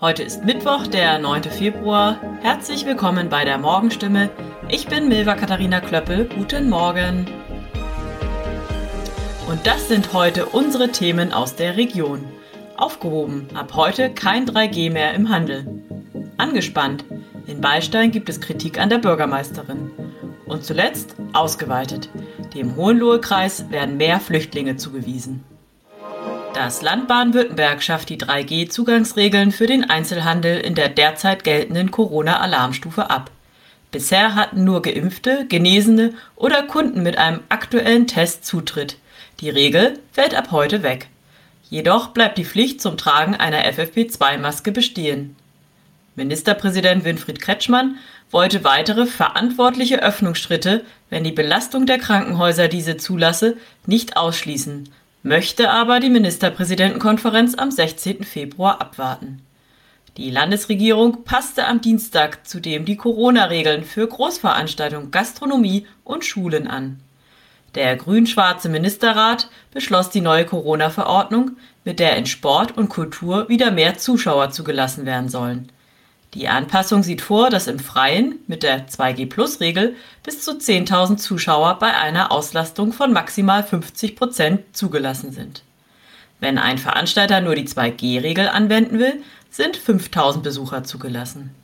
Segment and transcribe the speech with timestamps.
[0.00, 1.42] Heute ist Mittwoch, der 9.
[1.42, 2.20] Februar.
[2.40, 4.30] Herzlich willkommen bei der Morgenstimme.
[4.68, 6.26] Ich bin Milva Katharina Klöppel.
[6.26, 7.26] Guten Morgen.
[9.48, 12.24] Und das sind heute unsere Themen aus der Region.
[12.76, 15.66] Aufgehoben, ab heute kein 3G mehr im Handel.
[16.36, 17.04] Angespannt,
[17.48, 19.90] in Beistein gibt es Kritik an der Bürgermeisterin.
[20.46, 22.08] Und zuletzt ausgeweitet.
[22.54, 25.42] Dem Hohenlohe-Kreis werden mehr Flüchtlinge zugewiesen.
[26.60, 33.30] Das Land Baden-Württemberg schafft die 3G-Zugangsregeln für den Einzelhandel in der derzeit geltenden Corona-Alarmstufe ab.
[33.92, 38.96] Bisher hatten nur Geimpfte, Genesene oder Kunden mit einem aktuellen Test Zutritt.
[39.38, 41.06] Die Regel fällt ab heute weg.
[41.70, 45.36] Jedoch bleibt die Pflicht zum Tragen einer FFP2-Maske bestehen.
[46.16, 47.98] Ministerpräsident Winfried Kretschmann
[48.32, 54.88] wollte weitere verantwortliche Öffnungsschritte, wenn die Belastung der Krankenhäuser diese zulasse, nicht ausschließen
[55.28, 58.24] möchte aber die Ministerpräsidentenkonferenz am 16.
[58.24, 59.42] Februar abwarten.
[60.16, 66.98] Die Landesregierung passte am Dienstag zudem die Corona-Regeln für Großveranstaltungen, Gastronomie und Schulen an.
[67.74, 71.52] Der grün-schwarze Ministerrat beschloss die neue Corona-Verordnung,
[71.84, 75.70] mit der in Sport und Kultur wieder mehr Zuschauer zugelassen werden sollen.
[76.34, 81.94] Die Anpassung sieht vor, dass im Freien mit der 2G-Plus-Regel bis zu 10.000 Zuschauer bei
[81.94, 85.62] einer Auslastung von maximal 50 Prozent zugelassen sind.
[86.40, 91.54] Wenn ein Veranstalter nur die 2G-Regel anwenden will, sind 5.000 Besucher zugelassen.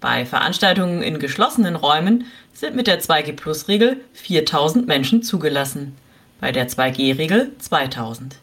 [0.00, 5.96] Bei Veranstaltungen in geschlossenen Räumen sind mit der 2G-Plus-Regel 4.000 Menschen zugelassen,
[6.40, 8.34] bei der 2G-Regel 2.000.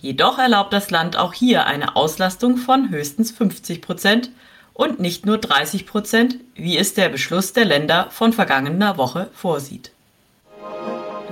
[0.00, 4.30] Jedoch erlaubt das Land auch hier eine Auslastung von höchstens 50 Prozent
[4.74, 9.92] und nicht nur 30 Prozent, wie es der Beschluss der Länder von vergangener Woche vorsieht.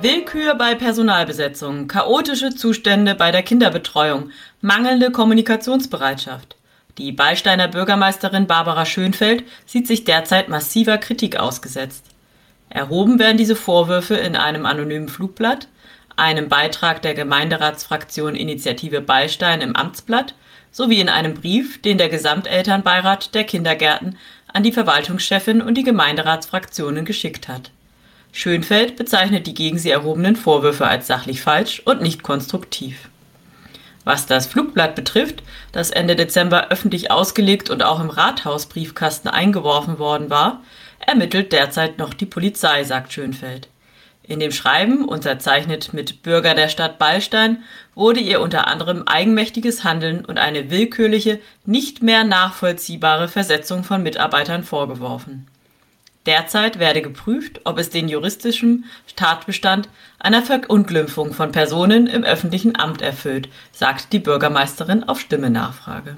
[0.01, 6.55] Willkür bei Personalbesetzung, chaotische Zustände bei der Kinderbetreuung, mangelnde Kommunikationsbereitschaft.
[6.97, 12.05] Die Beisteiner Bürgermeisterin Barbara Schönfeld sieht sich derzeit massiver Kritik ausgesetzt.
[12.69, 15.67] Erhoben werden diese Vorwürfe in einem anonymen Flugblatt,
[16.15, 20.35] einem Beitrag der Gemeinderatsfraktion Initiative Beistein im Amtsblatt
[20.73, 24.17] sowie in einem Brief, den der Gesamtelternbeirat der Kindergärten
[24.51, 27.71] an die Verwaltungschefin und die Gemeinderatsfraktionen geschickt hat.
[28.33, 33.09] Schönfeld bezeichnet die gegen sie erhobenen Vorwürfe als sachlich falsch und nicht konstruktiv.
[34.03, 40.29] Was das Flugblatt betrifft, das Ende Dezember öffentlich ausgelegt und auch im Rathausbriefkasten eingeworfen worden
[40.29, 40.61] war,
[40.99, 43.69] ermittelt derzeit noch die Polizei, sagt Schönfeld.
[44.25, 47.63] In dem Schreiben, unterzeichnet mit Bürger der Stadt Ballstein,
[47.93, 54.63] wurde ihr unter anderem eigenmächtiges Handeln und eine willkürliche, nicht mehr nachvollziehbare Versetzung von Mitarbeitern
[54.63, 55.47] vorgeworfen.
[56.25, 58.85] Derzeit werde geprüft, ob es den juristischen
[59.17, 59.89] Tatbestand
[60.19, 66.15] einer Verunglimpfung von Personen im öffentlichen Amt erfüllt, sagt die Bürgermeisterin auf Stimmenachfrage.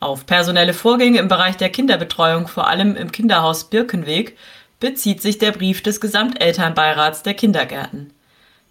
[0.00, 4.36] Auf personelle Vorgänge im Bereich der Kinderbetreuung, vor allem im Kinderhaus Birkenweg,
[4.80, 8.12] bezieht sich der Brief des Gesamtelternbeirats der Kindergärten.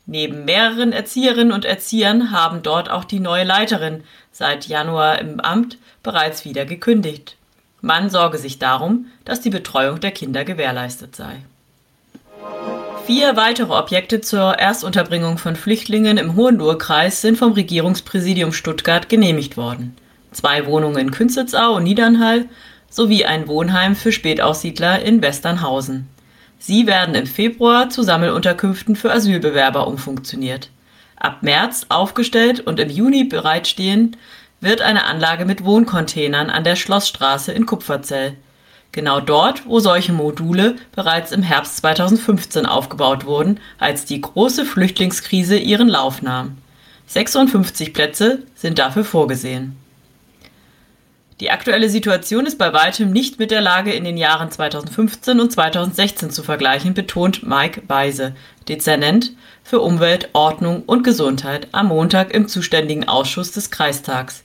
[0.06, 5.78] Neben mehreren Erzieherinnen und Erziehern haben dort auch die neue Leiterin seit Januar im Amt
[6.02, 7.38] bereits wieder gekündigt.
[7.82, 11.44] Man sorge sich darum, dass die Betreuung der Kinder gewährleistet sei.
[13.06, 19.96] Vier weitere Objekte zur Erstunterbringung von Flüchtlingen im Hohenlohe-Kreis sind vom Regierungspräsidium Stuttgart genehmigt worden.
[20.32, 22.46] Zwei Wohnungen in Künzelsau und Niedernhall
[22.90, 26.08] sowie ein Wohnheim für Spätaussiedler in Westernhausen.
[26.58, 30.70] Sie werden im Februar zu Sammelunterkünften für Asylbewerber umfunktioniert.
[31.16, 34.18] Ab März aufgestellt und im Juni bereitstehen
[34.62, 38.36] wird eine Anlage mit Wohncontainern an der Schlossstraße in Kupferzell.
[38.92, 45.58] Genau dort, wo solche Module bereits im Herbst 2015 aufgebaut wurden, als die große Flüchtlingskrise
[45.58, 46.58] ihren Lauf nahm.
[47.08, 49.78] 56 Plätze sind dafür vorgesehen.
[51.40, 55.52] Die aktuelle Situation ist bei weitem nicht mit der Lage in den Jahren 2015 und
[55.52, 58.36] 2016 zu vergleichen, betont Mike Weise,
[58.68, 59.32] Dezernent
[59.64, 64.44] für Umwelt, Ordnung und Gesundheit, am Montag im zuständigen Ausschuss des Kreistags.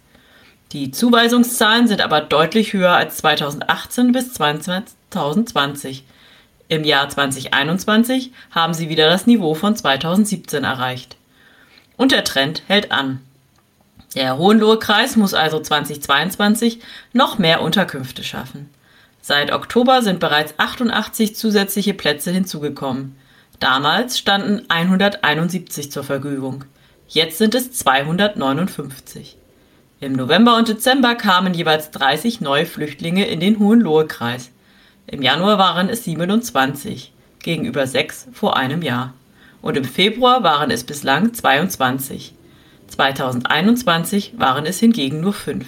[0.71, 6.05] Die Zuweisungszahlen sind aber deutlich höher als 2018 bis 2020.
[6.69, 11.17] Im Jahr 2021 haben sie wieder das Niveau von 2017 erreicht.
[11.97, 13.21] Und der Trend hält an.
[14.15, 16.81] Der Hohenlohe-Kreis muss also 2022
[17.13, 18.71] noch mehr Unterkünfte schaffen.
[19.21, 23.17] Seit Oktober sind bereits 88 zusätzliche Plätze hinzugekommen.
[23.59, 26.65] Damals standen 171 zur Verfügung.
[27.09, 29.37] Jetzt sind es 259.
[30.01, 34.51] Im November und Dezember kamen jeweils 30 neue Flüchtlinge in den Hohenlohe-Kreis.
[35.07, 37.13] Im Januar waren es 27,
[37.43, 39.15] gegenüber sechs vor einem Jahr.
[39.63, 42.35] Und im Februar waren es bislang 22.
[42.89, 45.67] 2021 waren es hingegen nur fünf.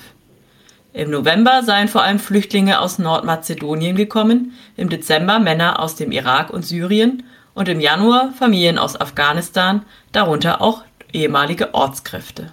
[0.93, 6.51] Im November seien vor allem Flüchtlinge aus Nordmazedonien gekommen, im Dezember Männer aus dem Irak
[6.51, 9.83] und Syrien und im Januar Familien aus Afghanistan,
[10.13, 12.53] darunter auch ehemalige Ortskräfte.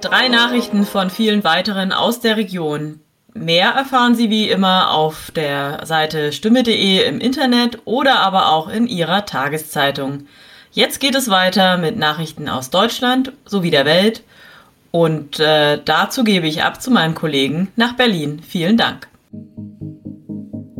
[0.00, 3.00] Drei Nachrichten von vielen weiteren aus der Region.
[3.32, 8.86] Mehr erfahren Sie wie immer auf der Seite stimme.de im Internet oder aber auch in
[8.86, 10.26] Ihrer Tageszeitung.
[10.74, 14.24] Jetzt geht es weiter mit Nachrichten aus Deutschland sowie der Welt
[14.90, 18.40] und äh, dazu gebe ich ab zu meinem Kollegen nach Berlin.
[18.44, 19.06] Vielen Dank.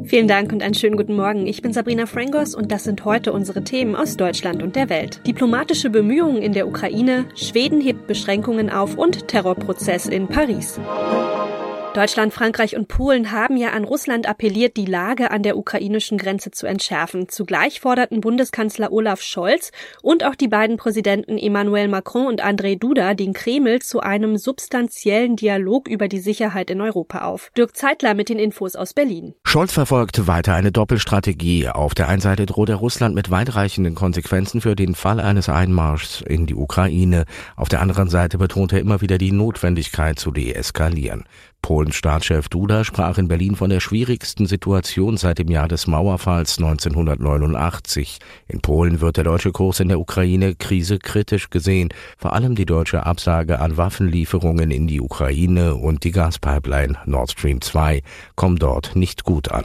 [0.02, 1.46] Vielen Dank und einen schönen guten Morgen.
[1.46, 5.20] Ich bin Sabrina Frangos und das sind heute unsere Themen aus Deutschland und der Welt.
[5.28, 10.80] Diplomatische Bemühungen in der Ukraine, Schweden hebt Beschränkungen auf und Terrorprozess in Paris.
[11.94, 16.50] Deutschland, Frankreich und Polen haben ja an Russland appelliert, die Lage an der ukrainischen Grenze
[16.50, 17.28] zu entschärfen.
[17.28, 19.70] Zugleich forderten Bundeskanzler Olaf Scholz
[20.02, 25.36] und auch die beiden Präsidenten Emmanuel Macron und André Duda den Kreml zu einem substanziellen
[25.36, 27.52] Dialog über die Sicherheit in Europa auf.
[27.56, 29.34] Dirk Zeitler mit den Infos aus Berlin.
[29.44, 31.68] Scholz verfolgt weiter eine Doppelstrategie.
[31.68, 36.22] Auf der einen Seite droht er Russland mit weitreichenden Konsequenzen für den Fall eines Einmarschs
[36.22, 37.24] in die Ukraine.
[37.54, 41.24] Auf der anderen Seite betont er immer wieder die Notwendigkeit zu deeskalieren.
[41.92, 48.18] Staatschef Duda sprach in Berlin von der schwierigsten Situation seit dem Jahr des Mauerfalls 1989.
[48.48, 53.04] In Polen wird der deutsche Kurs in der Ukraine-Krise kritisch gesehen, vor allem die deutsche
[53.04, 58.02] Absage an Waffenlieferungen in die Ukraine und die Gaspipeline Nord Stream 2
[58.36, 59.64] kommen dort nicht gut an.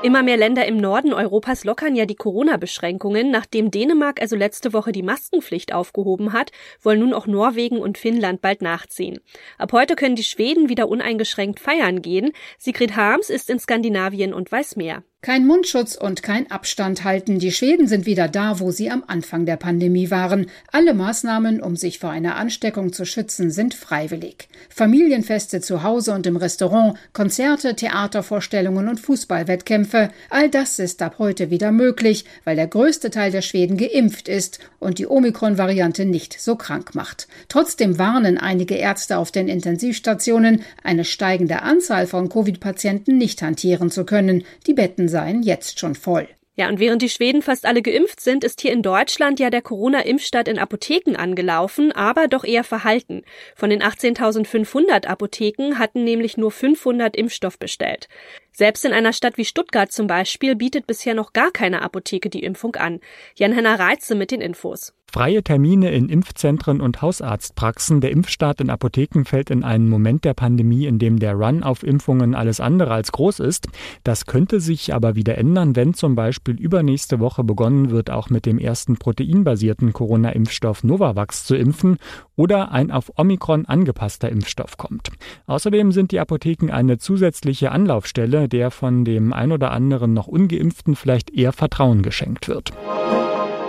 [0.00, 3.32] Immer mehr Länder im Norden Europas lockern ja die Corona-Beschränkungen.
[3.32, 8.40] Nachdem Dänemark also letzte Woche die Maskenpflicht aufgehoben hat, wollen nun auch Norwegen und Finnland
[8.40, 9.18] bald nachziehen.
[9.58, 12.30] Ab heute können die Schweden wieder uneingeschränkt feiern gehen.
[12.58, 15.02] Sigrid Harms ist in Skandinavien und weiß mehr.
[15.20, 17.40] Kein Mundschutz und kein Abstand halten.
[17.40, 20.46] Die Schweden sind wieder da, wo sie am Anfang der Pandemie waren.
[20.70, 24.48] Alle Maßnahmen, um sich vor einer Ansteckung zu schützen, sind freiwillig.
[24.68, 30.10] Familienfeste zu Hause und im Restaurant, Konzerte, Theatervorstellungen und Fußballwettkämpfe.
[30.30, 34.60] All das ist ab heute wieder möglich, weil der größte Teil der Schweden geimpft ist
[34.78, 37.26] und die Omikron-Variante nicht so krank macht.
[37.48, 44.04] Trotzdem warnen einige Ärzte auf den Intensivstationen, eine steigende Anzahl von Covid-Patienten nicht hantieren zu
[44.04, 44.44] können.
[44.68, 46.28] Die Betten seien jetzt schon voll.
[46.58, 49.62] Ja, und während die Schweden fast alle geimpft sind, ist hier in Deutschland ja der
[49.62, 53.22] Corona-Impfstart in Apotheken angelaufen, aber doch eher verhalten.
[53.54, 58.08] Von den 18.500 Apotheken hatten nämlich nur 500 Impfstoff bestellt.
[58.50, 62.42] Selbst in einer Stadt wie Stuttgart zum Beispiel bietet bisher noch gar keine Apotheke die
[62.42, 62.98] Impfung an.
[63.36, 64.94] Jan-Henner Reitze mit den Infos.
[65.10, 68.02] Freie Termine in Impfzentren und Hausarztpraxen.
[68.02, 71.82] Der Impfstart in Apotheken fällt in einen Moment der Pandemie, in dem der Run auf
[71.82, 73.68] Impfungen alles andere als groß ist.
[74.04, 78.44] Das könnte sich aber wieder ändern, wenn zum Beispiel übernächste Woche begonnen wird, auch mit
[78.44, 81.96] dem ersten proteinbasierten Corona-Impfstoff Novavax zu impfen
[82.36, 85.10] oder ein auf Omikron angepasster Impfstoff kommt.
[85.46, 90.96] Außerdem sind die Apotheken eine zusätzliche Anlaufstelle, der von dem ein oder anderen noch ungeimpften
[90.96, 92.74] vielleicht eher Vertrauen geschenkt wird.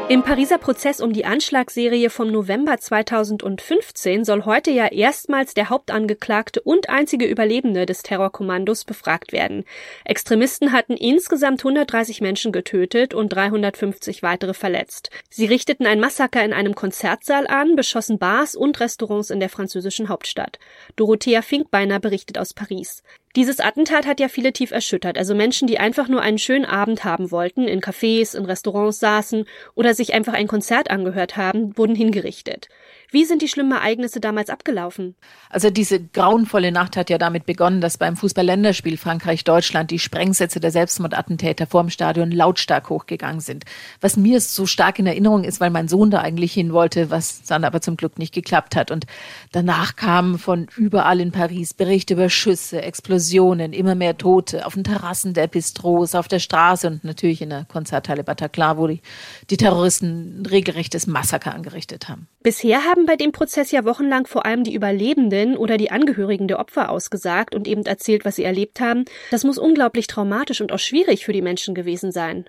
[0.09, 6.61] Im Pariser Prozess um die Anschlagsserie vom November 2015 soll heute ja erstmals der Hauptangeklagte
[6.61, 9.65] und einzige Überlebende des Terrorkommandos befragt werden.
[10.05, 15.11] Extremisten hatten insgesamt 130 Menschen getötet und 350 weitere verletzt.
[15.29, 20.09] Sie richteten ein Massaker in einem Konzertsaal an, beschossen Bars und Restaurants in der französischen
[20.09, 20.57] Hauptstadt.
[20.95, 23.03] Dorothea Finkbeiner berichtet aus Paris.
[23.35, 27.03] Dieses Attentat hat ja viele tief erschüttert, also Menschen, die einfach nur einen schönen Abend
[27.03, 29.45] haben wollten, in Cafés, in Restaurants saßen
[29.75, 32.69] oder sich einfach ein Konzert angehört haben, wurden hingerichtet.
[33.11, 35.15] Wie sind die schlimmen Ereignisse damals abgelaufen?
[35.49, 40.69] Also diese grauenvolle Nacht hat ja damit begonnen, dass beim Fußball-Länderspiel Frankreich-Deutschland die Sprengsätze der
[40.69, 43.65] Selbstmordattentäter vorm Stadion lautstark hochgegangen sind.
[43.99, 47.41] Was mir so stark in Erinnerung ist, weil mein Sohn da eigentlich hin wollte, was
[47.43, 48.91] dann aber zum Glück nicht geklappt hat.
[48.91, 49.07] Und
[49.51, 54.83] danach kamen von überall in Paris Berichte über Schüsse, Explosionen, immer mehr Tote auf den
[54.83, 59.01] Terrassen der Bistros, auf der Straße und natürlich in der Konzerthalle Bataclan, wo die,
[59.49, 62.27] die Terroristen ein regelrechtes Massaker angerichtet haben.
[62.41, 66.59] Bisher haben bei dem Prozess ja wochenlang vor allem die Überlebenden oder die Angehörigen der
[66.59, 69.03] Opfer ausgesagt und eben erzählt, was sie erlebt haben.
[69.29, 72.45] Das muss unglaublich traumatisch und auch schwierig für die Menschen gewesen sein.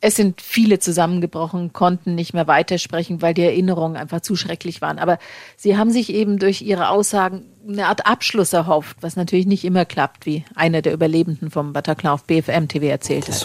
[0.00, 5.00] Es sind viele zusammengebrochen, konnten nicht mehr weitersprechen, weil die Erinnerungen einfach zu schrecklich waren.
[5.00, 5.18] Aber
[5.56, 9.84] sie haben sich eben durch ihre Aussagen eine Art Abschluss erhofft, was natürlich nicht immer
[9.84, 13.44] klappt, wie einer der Überlebenden vom Bataclan auf BFM TV erzählt hat.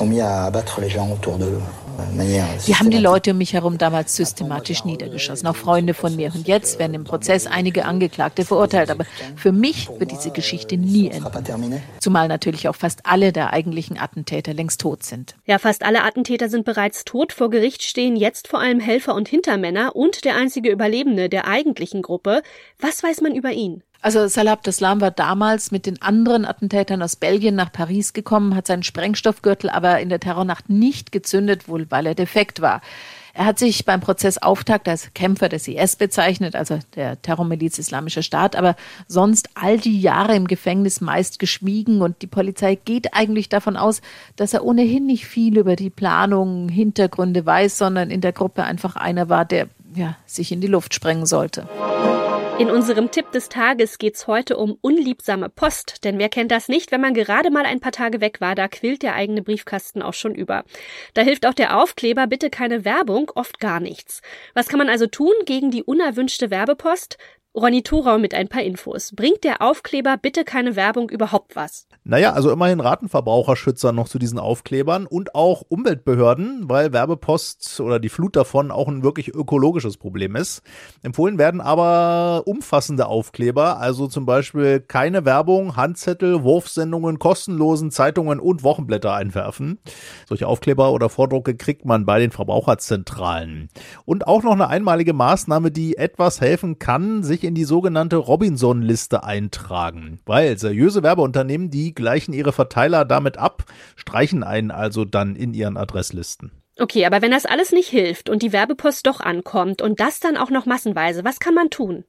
[2.67, 6.33] Die haben die Leute um mich herum damals systematisch niedergeschossen, auch Freunde von mir.
[6.33, 8.89] Und jetzt werden im Prozess einige Angeklagte verurteilt.
[8.89, 11.81] Aber für mich wird diese Geschichte nie enden.
[11.99, 15.35] Zumal natürlich auch fast alle der eigentlichen Attentäter längst tot sind.
[15.45, 17.33] Ja, fast alle Attentäter sind bereits tot.
[17.33, 22.01] Vor Gericht stehen jetzt vor allem Helfer und Hintermänner und der einzige Überlebende der eigentlichen
[22.01, 22.43] Gruppe.
[22.79, 23.83] Was weiß man über ihn?
[24.01, 28.65] Also Salah Abdeslam war damals mit den anderen Attentätern aus Belgien nach Paris gekommen, hat
[28.65, 32.81] seinen Sprengstoffgürtel aber in der Terrornacht nicht gezündet, wohl weil er defekt war.
[33.33, 38.55] Er hat sich beim Prozessauftakt als Kämpfer des IS bezeichnet, also der Terrormiliz Islamischer Staat,
[38.55, 38.75] aber
[39.07, 44.01] sonst all die Jahre im Gefängnis meist geschwiegen und die Polizei geht eigentlich davon aus,
[44.35, 48.95] dass er ohnehin nicht viel über die Planung, Hintergründe weiß, sondern in der Gruppe einfach
[48.95, 51.67] einer war, der ja, sich in die Luft sprengen sollte.
[52.59, 56.91] In unserem Tipp des Tages geht's heute um unliebsame Post, denn wer kennt das nicht,
[56.91, 60.13] wenn man gerade mal ein paar Tage weg war, da quillt der eigene Briefkasten auch
[60.13, 60.65] schon über.
[61.13, 64.21] Da hilft auch der Aufkleber bitte keine Werbung oft gar nichts.
[64.55, 67.17] Was kann man also tun gegen die unerwünschte Werbepost?
[67.55, 69.11] Ronny Thorau mit ein paar Infos.
[69.15, 71.87] Bringt der Aufkleber bitte keine Werbung überhaupt was?
[72.03, 77.99] Naja, also immerhin raten Verbraucherschützer noch zu diesen Aufklebern und auch Umweltbehörden, weil Werbepost oder
[77.99, 80.61] die Flut davon auch ein wirklich ökologisches Problem ist.
[81.01, 88.63] Empfohlen werden aber umfassende Aufkleber, also zum Beispiel keine Werbung, Handzettel, Wurfsendungen, kostenlosen Zeitungen und
[88.63, 89.79] Wochenblätter einwerfen.
[90.27, 93.69] Solche Aufkleber oder Vordrucke kriegt man bei den Verbraucherzentralen.
[94.05, 99.23] Und auch noch eine einmalige Maßnahme, die etwas helfen kann, sich in die sogenannte Robinson-Liste
[99.23, 103.65] eintragen, weil seriöse Werbeunternehmen, die gleichen ihre Verteiler damit ab,
[103.95, 106.51] streichen einen also dann in ihren Adresslisten.
[106.81, 110.37] Okay, aber wenn das alles nicht hilft und die Werbepost doch ankommt und das dann
[110.37, 112.05] auch noch massenweise, was kann man tun?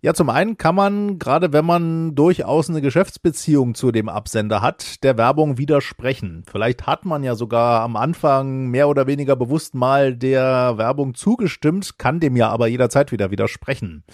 [0.00, 5.02] Ja, zum einen kann man, gerade wenn man durchaus eine Geschäftsbeziehung zu dem Absender hat,
[5.02, 6.44] der Werbung widersprechen.
[6.48, 11.98] Vielleicht hat man ja sogar am Anfang mehr oder weniger bewusst mal der Werbung zugestimmt,
[11.98, 14.04] kann dem ja aber jederzeit wieder widersprechen.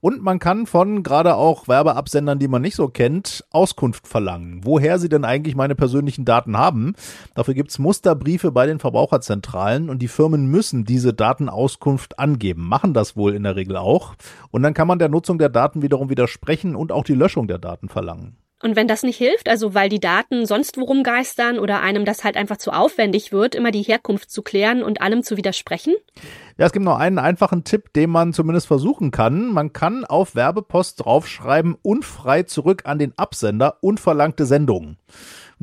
[0.00, 4.62] Und man kann von gerade auch Werbeabsendern, die man nicht so kennt, Auskunft verlangen.
[4.64, 6.94] Woher sie denn eigentlich meine persönlichen Daten haben.
[7.34, 13.16] Dafür gibt's Musterbriefe bei den Verbraucherzentralen und die Firmen müssen diese Datenauskunft angeben, machen das
[13.16, 14.14] wohl in der Regel auch.
[14.50, 17.58] Und dann kann man der Nutzung der Daten wiederum widersprechen und auch die Löschung der
[17.58, 18.36] Daten verlangen.
[18.62, 22.22] Und wenn das nicht hilft, also weil die Daten sonst worum geistern oder einem das
[22.22, 25.94] halt einfach zu aufwendig wird, immer die Herkunft zu klären und allem zu widersprechen?
[26.56, 29.52] Ja, es gibt noch einen einfachen Tipp, den man zumindest versuchen kann.
[29.52, 34.96] Man kann auf Werbepost draufschreiben, unfrei zurück an den Absender, unverlangte Sendungen.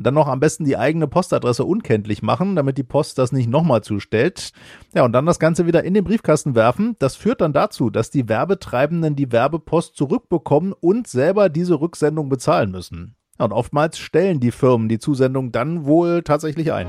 [0.02, 3.82] Dann noch am besten die eigene Postadresse unkenntlich machen, damit die Post das nicht nochmal
[3.82, 4.52] zustellt.
[4.94, 6.96] Ja, und dann das Ganze wieder in den Briefkasten werfen.
[6.98, 12.70] Das führt dann dazu, dass die Werbetreibenden die Werbepost zurückbekommen und selber diese Rücksendung bezahlen
[12.70, 13.16] müssen.
[13.38, 16.88] Ja, und oftmals stellen die Firmen die Zusendung dann wohl tatsächlich ein.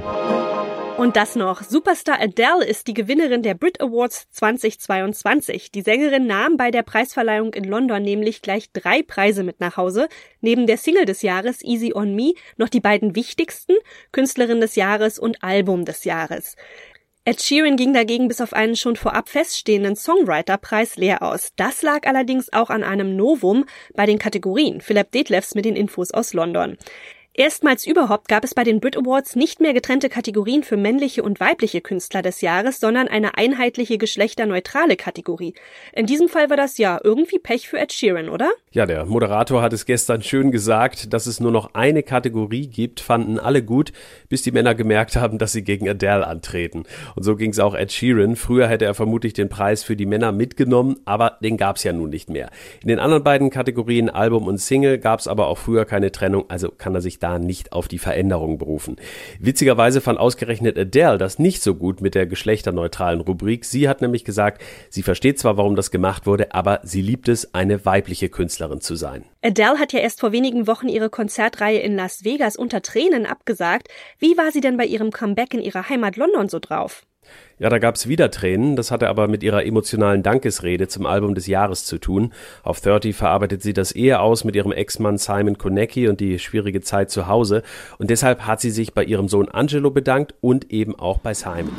[1.01, 1.63] Und das noch.
[1.63, 5.71] Superstar Adele ist die Gewinnerin der Brit Awards 2022.
[5.71, 10.09] Die Sängerin nahm bei der Preisverleihung in London nämlich gleich drei Preise mit nach Hause.
[10.41, 13.73] Neben der Single des Jahres Easy on Me noch die beiden wichtigsten,
[14.11, 16.55] Künstlerin des Jahres und Album des Jahres.
[17.25, 21.53] Ed Sheeran ging dagegen bis auf einen schon vorab feststehenden Songwriter-Preis leer aus.
[21.55, 23.65] Das lag allerdings auch an einem Novum
[23.95, 24.81] bei den Kategorien.
[24.81, 26.77] Philipp Detlefs mit den Infos aus London.
[27.33, 31.39] Erstmals überhaupt gab es bei den Brit Awards nicht mehr getrennte Kategorien für männliche und
[31.39, 35.53] weibliche Künstler des Jahres, sondern eine einheitliche geschlechterneutrale Kategorie.
[35.93, 38.51] In diesem Fall war das ja irgendwie Pech für Ed Sheeran, oder?
[38.73, 42.99] Ja, der Moderator hat es gestern schön gesagt, dass es nur noch eine Kategorie gibt,
[42.99, 43.93] fanden alle gut,
[44.27, 46.83] bis die Männer gemerkt haben, dass sie gegen Adele antreten.
[47.15, 48.35] Und so ging es auch Ed Sheeran.
[48.35, 51.93] Früher hätte er vermutlich den Preis für die Männer mitgenommen, aber den gab es ja
[51.93, 52.49] nun nicht mehr.
[52.81, 56.43] In den anderen beiden Kategorien Album und Single gab es aber auch früher keine Trennung,
[56.49, 58.97] also kann er sich da nicht auf die Veränderung berufen.
[59.39, 63.65] Witzigerweise fand ausgerechnet Adele das nicht so gut mit der geschlechterneutralen Rubrik.
[63.65, 67.53] Sie hat nämlich gesagt, sie versteht zwar, warum das gemacht wurde, aber sie liebt es,
[67.53, 69.25] eine weibliche Künstlerin zu sein.
[69.41, 73.87] Adele hat ja erst vor wenigen Wochen ihre Konzertreihe in Las Vegas unter Tränen abgesagt.
[74.19, 77.03] Wie war sie denn bei ihrem Comeback in ihrer Heimat London so drauf?
[77.61, 78.75] Ja, da gab's wieder Tränen.
[78.75, 82.33] Das hatte aber mit ihrer emotionalen Dankesrede zum Album des Jahres zu tun.
[82.63, 86.81] Auf 30 verarbeitet sie das Ehe aus mit ihrem Ex-Mann Simon Konecki und die schwierige
[86.81, 87.61] Zeit zu Hause.
[87.99, 91.69] Und deshalb hat sie sich bei ihrem Sohn Angelo bedankt und eben auch bei Simon.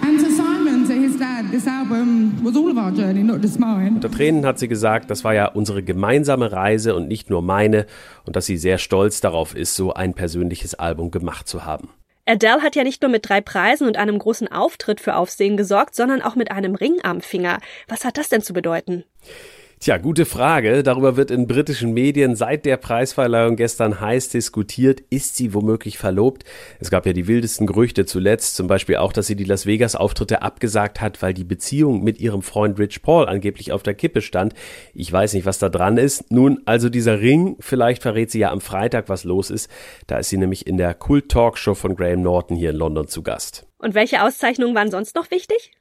[3.96, 7.86] Unter Tränen hat sie gesagt, das war ja unsere gemeinsame Reise und nicht nur meine
[8.24, 11.88] und dass sie sehr stolz darauf ist, so ein persönliches Album gemacht zu haben.
[12.24, 15.94] Adele hat ja nicht nur mit drei Preisen und einem großen Auftritt für Aufsehen gesorgt,
[15.94, 17.60] sondern auch mit einem Ring am Finger.
[17.88, 19.04] Was hat das denn zu bedeuten?
[19.82, 20.84] Tja, gute Frage.
[20.84, 25.02] Darüber wird in britischen Medien seit der Preisverleihung gestern heiß diskutiert.
[25.10, 26.44] Ist sie womöglich verlobt?
[26.78, 30.40] Es gab ja die wildesten Gerüchte zuletzt, zum Beispiel auch, dass sie die Las Vegas-Auftritte
[30.40, 34.54] abgesagt hat, weil die Beziehung mit ihrem Freund Rich Paul angeblich auf der Kippe stand.
[34.94, 36.30] Ich weiß nicht, was da dran ist.
[36.30, 39.68] Nun, also dieser Ring, vielleicht verrät sie ja am Freitag, was los ist.
[40.06, 43.66] Da ist sie nämlich in der Kult-Talkshow von Graham Norton hier in London zu Gast.
[43.78, 45.72] Und welche Auszeichnungen waren sonst noch wichtig?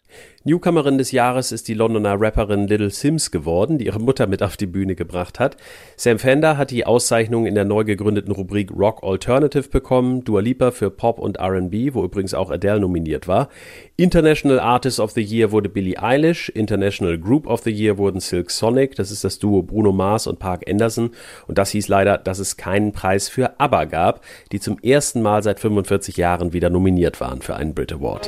[0.44, 4.58] Newcomerin des Jahres ist die Londoner Rapperin Little Sims geworden, die ihre Mutter mit auf
[4.58, 5.56] die Bühne gebracht hat.
[5.98, 10.72] Sam Fender hat die Auszeichnung in der neu gegründeten Rubrik Rock Alternative bekommen, Dua Lipa
[10.72, 13.50] für Pop und R&B, wo übrigens auch Adele nominiert war.
[13.98, 18.50] International Artist of the Year wurde Billie Eilish, International Group of the Year wurden Silk
[18.50, 21.12] Sonic, das ist das Duo Bruno Mars und Park Anderson
[21.48, 25.44] und das hieß leider, dass es keinen Preis für ABBA gab, die zum ersten Mal
[25.44, 28.28] seit 45 Jahren wieder nominiert waren für einen Brit Award.